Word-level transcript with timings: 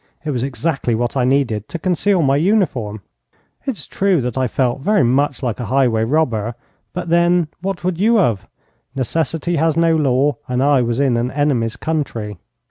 It 0.25 0.31
was 0.31 0.41
exactly 0.41 0.95
what 0.95 1.15
I 1.15 1.25
needed 1.25 1.69
to 1.69 1.77
conceal 1.77 2.23
my 2.23 2.35
uniform. 2.35 3.01
It 3.67 3.77
is 3.77 3.85
true 3.85 4.19
that 4.21 4.35
I 4.35 4.47
felt 4.47 4.79
very 4.81 5.03
much 5.03 5.43
like 5.43 5.59
a 5.59 5.65
highway 5.65 6.05
robber, 6.05 6.55
but 6.91 7.09
then, 7.09 7.49
what 7.61 7.83
would 7.83 7.99
you 7.99 8.15
have? 8.17 8.47
Necessity 8.95 9.57
has 9.57 9.77
no 9.77 9.95
law, 9.95 10.37
and 10.47 10.63
I 10.63 10.81
was 10.81 10.99
in 10.99 11.17
an 11.17 11.29
enemy's 11.29 11.75
country. 11.75 12.39